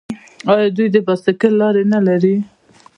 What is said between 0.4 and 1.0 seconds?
آیا دوی د